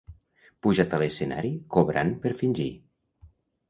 Pujat 0.67 0.95
a 0.95 1.01
l'escenari 1.03 1.53
cobrant 1.79 2.13
per 2.27 2.37
fingir. 2.43 2.71